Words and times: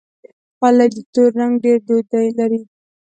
خولۍ 0.57 0.87
د 0.95 0.97
تور 1.13 1.29
رنګ 1.39 1.53
ډېر 1.63 1.77
دود 1.87 2.07
لري. 2.39 2.61